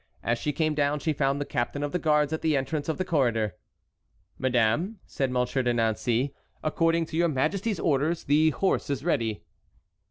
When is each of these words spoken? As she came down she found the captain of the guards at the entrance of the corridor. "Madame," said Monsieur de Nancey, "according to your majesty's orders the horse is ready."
As 0.23 0.39
she 0.39 0.51
came 0.51 0.73
down 0.73 0.97
she 0.97 1.13
found 1.13 1.39
the 1.39 1.45
captain 1.45 1.83
of 1.83 1.91
the 1.91 1.99
guards 1.99 2.33
at 2.33 2.41
the 2.41 2.57
entrance 2.57 2.89
of 2.89 2.97
the 2.97 3.05
corridor. 3.05 3.53
"Madame," 4.39 4.97
said 5.05 5.29
Monsieur 5.29 5.61
de 5.61 5.75
Nancey, 5.75 6.33
"according 6.63 7.05
to 7.05 7.17
your 7.17 7.29
majesty's 7.29 7.79
orders 7.79 8.23
the 8.23 8.49
horse 8.49 8.89
is 8.89 9.05
ready." 9.05 9.43